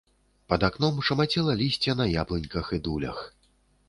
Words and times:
Пад 0.51 0.61
акном 0.67 0.95
шамацела 1.09 1.53
лісце 1.59 1.95
на 1.99 2.07
яблыньках 2.21 2.73
і 2.79 2.81
дулях. 2.89 3.21